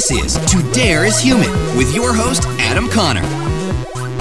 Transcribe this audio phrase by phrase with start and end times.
[0.00, 3.20] This is To Dare is Human with your host, Adam Connor.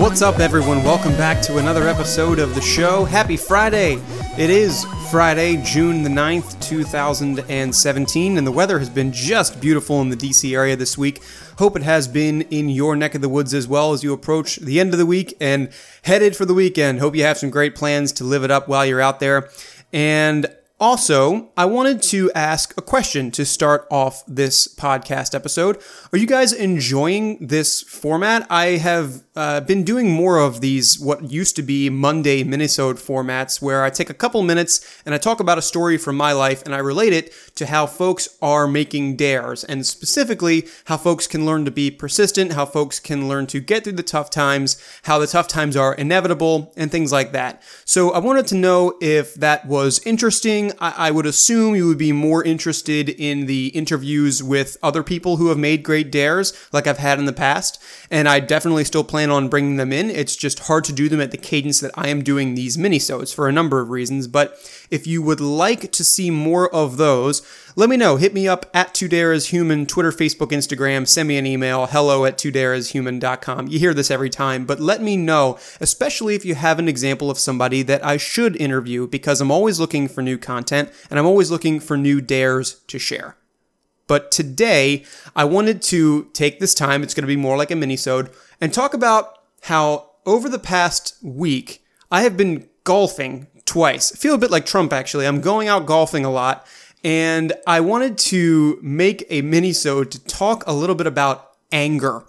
[0.00, 0.82] What's up, everyone?
[0.82, 3.04] Welcome back to another episode of the show.
[3.04, 4.02] Happy Friday!
[4.36, 10.08] It is Friday, June the 9th, 2017, and the weather has been just beautiful in
[10.08, 11.22] the DC area this week.
[11.58, 14.56] Hope it has been in your neck of the woods as well as you approach
[14.56, 15.70] the end of the week and
[16.02, 16.98] headed for the weekend.
[16.98, 19.48] Hope you have some great plans to live it up while you're out there.
[19.92, 25.78] And also, I wanted to ask a question to start off this podcast episode.
[26.10, 28.46] Are you guys enjoying this format?
[28.48, 33.60] I have uh, been doing more of these, what used to be Monday Minisode formats,
[33.60, 36.62] where I take a couple minutes and I talk about a story from my life
[36.64, 41.44] and I relate it to how folks are making dares, and specifically how folks can
[41.44, 45.18] learn to be persistent, how folks can learn to get through the tough times, how
[45.18, 47.62] the tough times are inevitable, and things like that.
[47.84, 51.98] So I wanted to know if that was interesting I, I would assume you would
[51.98, 56.86] be more interested in the interviews with other people who have made great dares, like
[56.86, 57.82] I've had in the past.
[58.10, 60.10] And I definitely still plan on bringing them in.
[60.10, 63.34] It's just hard to do them at the cadence that I am doing these minisodes
[63.34, 64.28] for a number of reasons.
[64.28, 64.58] But
[64.90, 67.42] if you would like to see more of those,
[67.76, 68.16] let me know.
[68.16, 71.06] Hit me up at Human, Twitter, Facebook, Instagram.
[71.06, 73.68] Send me an email, hello at Human.com.
[73.68, 77.30] You hear this every time, but let me know, especially if you have an example
[77.30, 80.59] of somebody that I should interview, because I'm always looking for new content
[81.10, 83.36] and I'm always looking for new dares to share.
[84.06, 85.04] But today,
[85.36, 88.30] I wanted to take this time, it's going to be more like a mini-sode,
[88.60, 94.12] and talk about how over the past week, I have been golfing twice.
[94.12, 95.26] I feel a bit like Trump, actually.
[95.26, 96.66] I'm going out golfing a lot,
[97.04, 102.24] and I wanted to make a mini-sode to talk a little bit about anger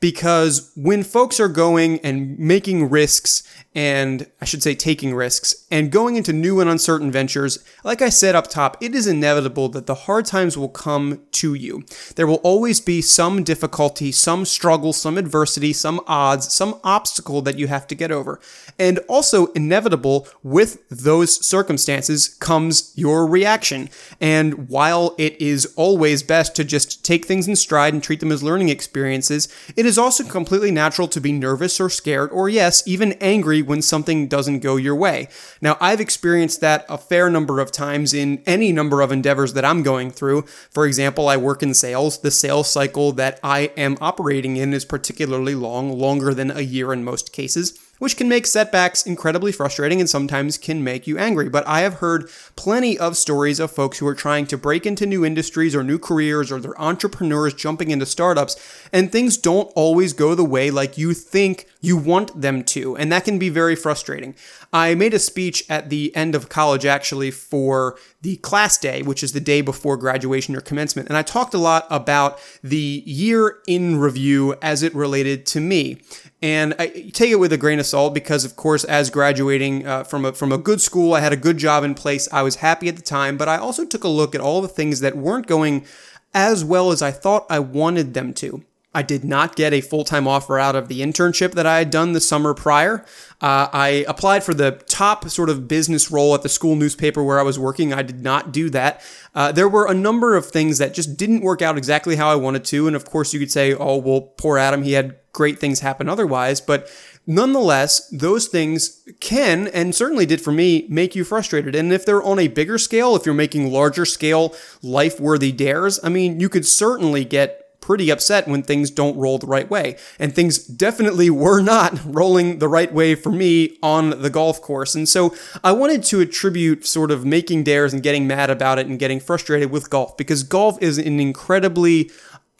[0.00, 3.42] because when folks are going and making risks
[3.74, 8.08] and I should say taking risks and going into new and uncertain ventures, like I
[8.08, 11.84] said up top, it is inevitable that the hard times will come to you.
[12.16, 17.58] There will always be some difficulty, some struggle, some adversity, some odds, some obstacle that
[17.58, 18.40] you have to get over.
[18.78, 23.90] And also inevitable with those circumstances comes your reaction.
[24.22, 28.32] And while it is always best to just take things in stride and treat them
[28.32, 32.86] as learning experiences, it is also completely natural to be nervous or scared or yes,
[32.86, 35.28] even angry when something doesn't go your way.
[35.60, 39.64] Now, I've experienced that a fair number of times in any number of endeavors that
[39.64, 40.42] I'm going through.
[40.70, 42.18] For example, I work in sales.
[42.18, 46.92] The sales cycle that I am operating in is particularly long, longer than a year
[46.92, 51.48] in most cases which can make setbacks incredibly frustrating and sometimes can make you angry.
[51.48, 55.06] But I have heard plenty of stories of folks who are trying to break into
[55.06, 60.12] new industries or new careers or they're entrepreneurs jumping into startups and things don't always
[60.12, 62.96] go the way like you think you want them to.
[62.96, 64.34] And that can be very frustrating.
[64.72, 69.22] I made a speech at the end of college actually for the class day, which
[69.22, 71.08] is the day before graduation or commencement.
[71.08, 76.00] And I talked a lot about the year in review as it related to me.
[76.42, 80.04] And I take it with a grain of salt because, of course, as graduating uh,
[80.04, 82.28] from a, from a good school, I had a good job in place.
[82.32, 84.68] I was happy at the time, but I also took a look at all the
[84.68, 85.86] things that weren't going
[86.34, 88.64] as well as I thought I wanted them to.
[88.96, 91.90] I did not get a full time offer out of the internship that I had
[91.90, 93.04] done the summer prior.
[93.42, 97.38] Uh, I applied for the top sort of business role at the school newspaper where
[97.38, 97.92] I was working.
[97.92, 99.02] I did not do that.
[99.34, 102.36] Uh, there were a number of things that just didn't work out exactly how I
[102.36, 102.86] wanted to.
[102.86, 106.08] And of course, you could say, oh, well, poor Adam, he had great things happen
[106.08, 106.60] otherwise.
[106.60, 106.90] But
[107.26, 111.74] nonetheless, those things can, and certainly did for me, make you frustrated.
[111.74, 116.00] And if they're on a bigger scale, if you're making larger scale, life worthy dares,
[116.02, 119.96] I mean, you could certainly get pretty upset when things don't roll the right way.
[120.18, 124.96] And things definitely were not rolling the right way for me on the golf course.
[124.96, 128.86] And so I wanted to attribute sort of making dares and getting mad about it
[128.88, 132.10] and getting frustrated with golf because golf is an incredibly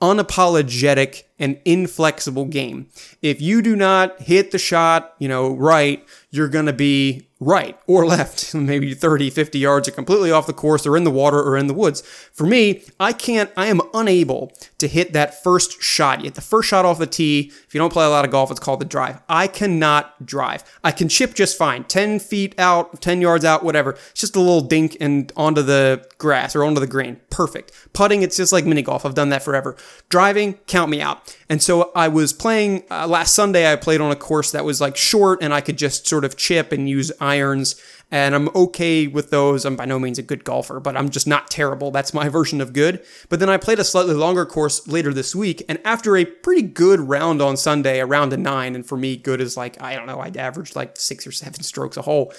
[0.00, 2.88] unapologetic and inflexible game.
[3.22, 7.78] If you do not hit the shot, you know, right, you're going to be right
[7.86, 11.38] or left, maybe 30, 50 yards are completely off the course or in the water
[11.40, 12.00] or in the woods.
[12.32, 16.22] For me, I can't, I am unable to hit that first shot.
[16.22, 17.52] Hit the first shot off the tee.
[17.66, 19.20] If you don't play a lot of golf, it's called the drive.
[19.28, 20.64] I cannot drive.
[20.82, 23.92] I can chip just fine, 10 feet out, 10 yards out, whatever.
[23.92, 27.20] It's just a little dink and onto the grass or onto the green.
[27.30, 27.72] Perfect.
[27.92, 29.04] Putting, it's just like mini golf.
[29.04, 29.76] I've done that forever.
[30.08, 31.36] Driving, count me out.
[31.48, 33.70] And so I was playing uh, last Sunday.
[33.70, 36.36] I played on a course that was like short and I could just sort of
[36.36, 37.80] chip and use irons.
[38.10, 39.64] And I'm okay with those.
[39.64, 41.90] I'm by no means a good golfer, but I'm just not terrible.
[41.90, 43.04] That's my version of good.
[43.28, 45.64] But then I played a slightly longer course later this week.
[45.68, 49.16] And after a pretty good round on Sunday, a round of nine, and for me,
[49.16, 52.32] good is like, I don't know, I'd averaged like six or seven strokes a hole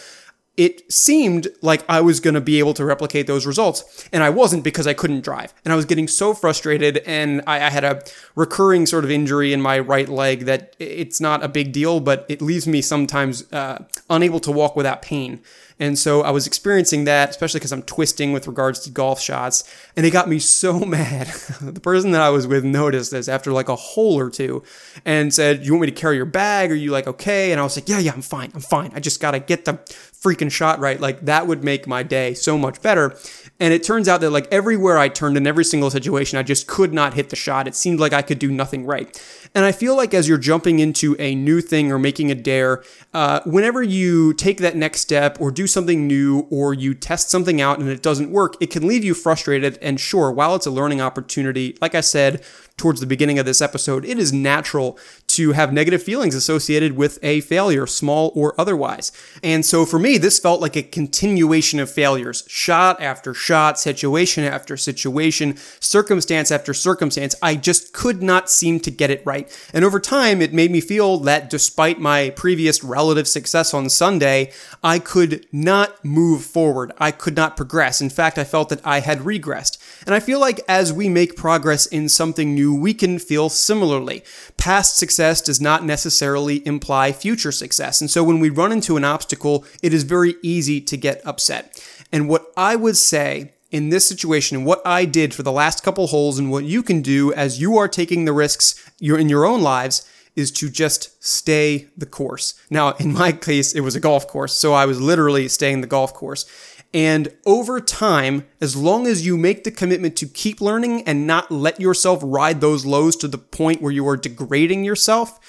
[0.58, 4.08] it seemed like I was going to be able to replicate those results.
[4.12, 5.54] And I wasn't because I couldn't drive.
[5.64, 6.98] And I was getting so frustrated.
[7.06, 8.02] And I, I, had a
[8.36, 12.26] recurring sort of injury in my right leg that it's not a big deal, but
[12.28, 15.42] it leaves me sometimes uh, unable to walk without pain.
[15.80, 19.64] And so I was experiencing that, especially because I'm twisting with regards to golf shots.
[19.96, 21.28] And it got me so mad.
[21.62, 24.64] the person that I was with noticed this after like a hole or two
[25.06, 26.72] and said, You want me to carry your bag?
[26.72, 27.52] Are you like okay?
[27.52, 28.52] And I was like, Yeah, yeah, I'm fine.
[28.56, 28.92] I'm fine.
[28.96, 31.00] I just got to get the freaking shot right.
[31.00, 33.16] Like that would make my day so much better.
[33.60, 36.68] And it turns out that like everywhere I turned in every single situation, I just
[36.68, 37.68] could not hit the shot.
[37.68, 39.22] It seemed like I could do nothing right.
[39.56, 42.84] And I feel like as you're jumping into a new thing or making a dare,
[43.14, 47.62] uh, whenever you take that next step or do something new or you test something
[47.62, 49.78] out and it doesn't work, it can leave you frustrated.
[49.82, 52.44] And sure, while it's a learning opportunity, like I said,
[52.78, 55.00] towards the beginning of this episode, it is natural
[55.38, 59.12] to have negative feelings associated with a failure, small or otherwise.
[59.44, 64.44] And so for me, this felt like a continuation of failures, shot after shot, situation
[64.44, 67.36] after situation, circumstance after circumstance.
[67.40, 69.48] I just could not seem to get it right.
[69.74, 74.52] And over time, it made me feel that despite my previous relative success on Sunday,
[74.84, 76.94] I could not move forward.
[76.98, 78.02] I could not progress.
[78.02, 79.78] In fact, I felt that I had regressed.
[80.06, 84.24] And I feel like as we make progress in something new, we can feel similarly.
[84.58, 88.02] Past success does not necessarily imply future success.
[88.02, 91.84] And so when we run into an obstacle, it is very easy to get upset.
[92.12, 95.84] And what I would say in this situation, and what I did for the last
[95.84, 99.46] couple holes and what you can do as you are taking the risks in your
[99.46, 100.08] own lives
[100.38, 102.54] is to just stay the course.
[102.70, 105.88] Now, in my case, it was a golf course, so I was literally staying the
[105.88, 106.46] golf course.
[106.94, 111.52] And over time, as long as you make the commitment to keep learning and not
[111.52, 115.40] let yourself ride those lows to the point where you are degrading yourself,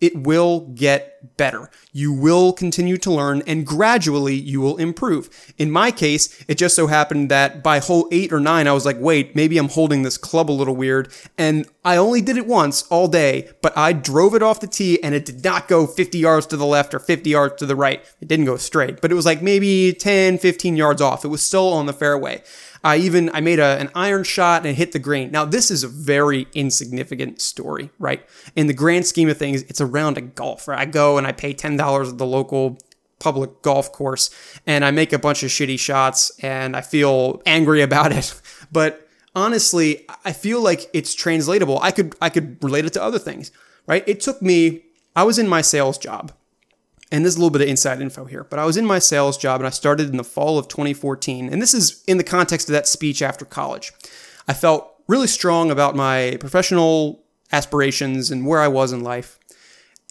[0.00, 1.70] it will get better.
[1.92, 5.30] You will continue to learn and gradually you will improve.
[5.58, 8.84] In my case, it just so happened that by hole eight or nine, I was
[8.84, 11.12] like, wait, maybe I'm holding this club a little weird.
[11.38, 15.02] And I only did it once all day, but I drove it off the tee
[15.02, 17.76] and it did not go 50 yards to the left or 50 yards to the
[17.76, 18.04] right.
[18.20, 21.24] It didn't go straight, but it was like maybe 10, 15 yards off.
[21.24, 22.42] It was still on the fairway.
[22.82, 25.30] I even I made a, an iron shot and hit the green.
[25.30, 28.26] Now this is a very insignificant story, right?
[28.56, 30.68] In the grand scheme of things, it's around a round of golf.
[30.68, 30.78] Right?
[30.78, 32.78] I go and I pay ten dollars at the local
[33.18, 34.30] public golf course
[34.66, 38.40] and I make a bunch of shitty shots and I feel angry about it.
[38.72, 41.78] But honestly, I feel like it's translatable.
[41.80, 43.52] I could I could relate it to other things,
[43.86, 44.02] right?
[44.06, 44.84] It took me
[45.14, 46.32] I was in my sales job
[47.12, 49.36] and there's a little bit of inside info here, but I was in my sales
[49.36, 51.52] job and I started in the fall of 2014.
[51.52, 53.92] And this is in the context of that speech after college.
[54.46, 59.39] I felt really strong about my professional aspirations and where I was in life.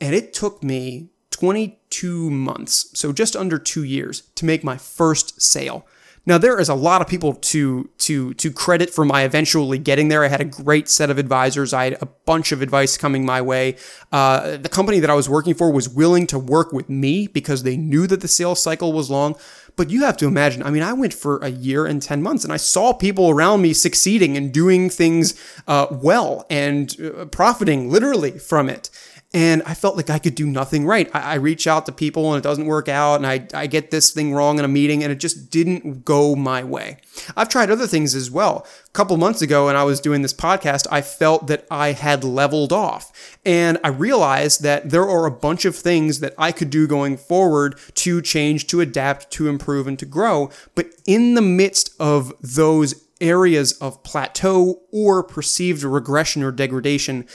[0.02, 5.42] And it took me 22 months, so just under two years, to make my first
[5.42, 5.86] sale.
[6.26, 10.10] Now there is a lot of people to to to credit for my eventually getting
[10.10, 10.24] there.
[10.24, 11.74] I had a great set of advisors.
[11.74, 13.78] I had a bunch of advice coming my way.
[14.12, 17.64] Uh, the company that I was working for was willing to work with me because
[17.64, 19.36] they knew that the sales cycle was long.
[19.76, 22.44] But you have to imagine, I mean, I went for a year and 10 months
[22.44, 27.90] and I saw people around me succeeding and doing things uh, well and uh, profiting
[27.90, 28.90] literally from it
[29.32, 31.10] and I felt like I could do nothing right.
[31.14, 33.92] I, I, reach out to people and it doesn't work out, and I, I get
[33.92, 36.98] this thing wrong in a meeting, and it just didn't go my way.
[37.38, 38.66] I've tried other things as well.
[38.88, 42.24] A couple months ago, when I was doing this podcast, I felt that I had
[42.24, 46.72] leveled off, and I realized that there are a bunch of things that I could
[46.72, 50.50] do going forward to change, to adapt, to improve, and to grow.
[50.74, 57.28] But in the midst of those areas of plateau or perceived regression or degradation,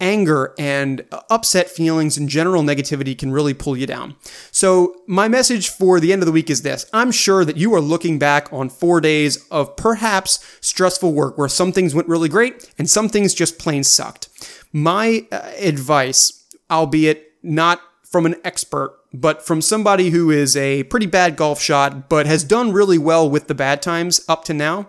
[0.00, 4.14] anger and upset feelings and general negativity can really pull you down.
[4.50, 7.74] So, my message for the end of the week is this I'm sure that you
[7.74, 12.28] are looking back on four days of perhaps stressful work where some things went really
[12.28, 14.28] great and some things just plain sucked.
[14.72, 21.06] My uh, advice, albeit not from an expert, but from somebody who is a pretty
[21.06, 24.88] bad golf shot but has done really well with the bad times up to now,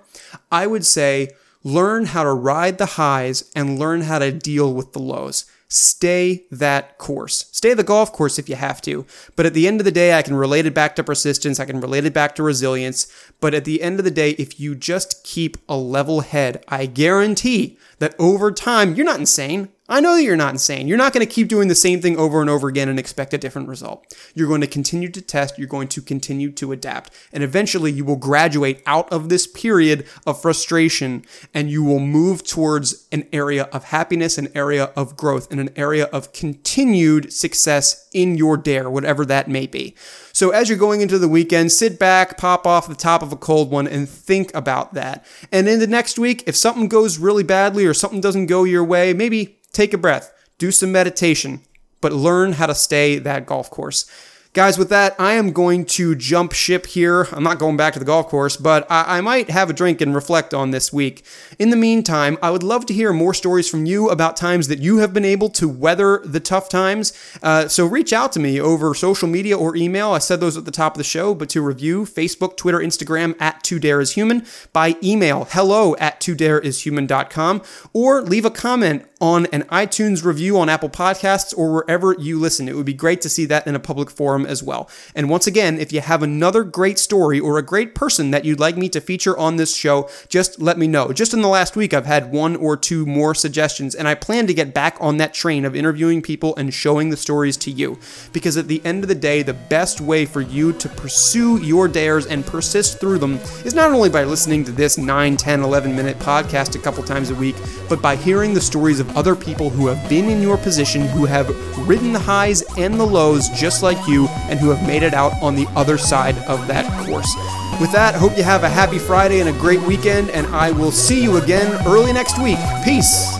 [0.51, 1.29] I would say
[1.63, 5.45] Learn how to ride the highs and learn how to deal with the lows.
[5.67, 7.45] Stay that course.
[7.51, 9.05] Stay the golf course if you have to.
[9.35, 11.59] But at the end of the day, I can relate it back to persistence.
[11.59, 13.07] I can relate it back to resilience.
[13.39, 16.87] But at the end of the day, if you just keep a level head, I
[16.87, 19.69] guarantee that over time, you're not insane.
[19.89, 20.87] I know that you're not insane.
[20.87, 23.33] You're not going to keep doing the same thing over and over again and expect
[23.33, 24.15] a different result.
[24.35, 28.05] You're going to continue to test, you're going to continue to adapt, and eventually you
[28.05, 33.63] will graduate out of this period of frustration and you will move towards an area
[33.73, 38.89] of happiness, an area of growth, and an area of continued success in your dare,
[38.89, 39.95] whatever that may be.
[40.33, 43.35] So as you're going into the weekend, sit back, pop off the top of a
[43.35, 45.25] cold one, and think about that.
[45.51, 48.83] And in the next week, if something goes really badly or something doesn't go your
[48.83, 51.61] way, maybe take a breath, do some meditation,
[52.01, 54.09] but learn how to stay that golf course.
[54.53, 57.27] Guys, with that, I am going to jump ship here.
[57.31, 60.01] I'm not going back to the golf course, but I, I, might have a drink
[60.01, 61.23] and reflect on this week.
[61.59, 64.79] In the meantime, I would love to hear more stories from you about times that
[64.79, 67.13] you have been able to weather the tough times.
[67.43, 70.13] Uh, so reach out to me over social media or email.
[70.13, 73.39] I said those at the top of the show, but to review Facebook, Twitter, Instagram
[73.39, 77.61] at todareishuman, by email hello at todareishuman.com,
[77.93, 82.69] or leave a comment on an iTunes review on Apple Podcasts or wherever you listen.
[82.69, 84.89] It would be great to see that in a public forum as well.
[85.13, 88.59] And once again, if you have another great story or a great person that you'd
[88.59, 91.11] like me to feature on this show, just let me know.
[91.11, 94.47] Just in the last week, I've had one or two more suggestions, and I plan
[94.47, 97.99] to get back on that train of interviewing people and showing the stories to you.
[98.31, 101.87] Because at the end of the day, the best way for you to pursue your
[101.87, 103.33] dares and persist through them
[103.65, 107.31] is not only by listening to this 9, 10, 11 minute podcast a couple times
[107.31, 107.55] a week,
[107.89, 111.49] but by hearing the stories other people who have been in your position, who have
[111.87, 115.33] ridden the highs and the lows just like you, and who have made it out
[115.41, 117.33] on the other side of that course.
[117.79, 120.71] With that, I hope you have a happy Friday and a great weekend, and I
[120.71, 122.59] will see you again early next week.
[122.83, 123.37] Peace.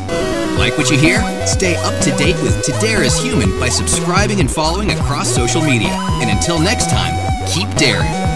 [0.58, 1.22] Like what you hear?
[1.48, 5.62] Stay up to date with To Dare is Human by subscribing and following across social
[5.62, 5.92] media.
[6.22, 7.16] And until next time,
[7.48, 8.29] keep daring.